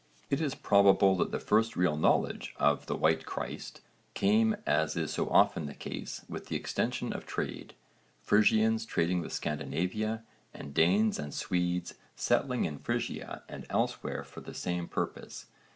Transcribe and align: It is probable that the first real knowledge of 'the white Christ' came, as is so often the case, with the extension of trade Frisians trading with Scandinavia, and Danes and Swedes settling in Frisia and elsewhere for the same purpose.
It 0.31 0.41
is 0.41 0.55
probable 0.55 1.15
that 1.17 1.29
the 1.29 1.39
first 1.39 1.75
real 1.75 1.95
knowledge 1.95 2.55
of 2.57 2.87
'the 2.87 2.95
white 2.95 3.23
Christ' 3.27 3.81
came, 4.15 4.55
as 4.65 4.97
is 4.97 5.11
so 5.13 5.29
often 5.29 5.67
the 5.67 5.75
case, 5.75 6.25
with 6.27 6.47
the 6.47 6.55
extension 6.55 7.13
of 7.13 7.27
trade 7.27 7.75
Frisians 8.23 8.83
trading 8.87 9.21
with 9.21 9.31
Scandinavia, 9.31 10.23
and 10.55 10.73
Danes 10.73 11.19
and 11.19 11.31
Swedes 11.35 11.93
settling 12.15 12.65
in 12.65 12.79
Frisia 12.79 13.43
and 13.47 13.67
elsewhere 13.69 14.23
for 14.23 14.41
the 14.41 14.55
same 14.55 14.87
purpose. 14.87 15.45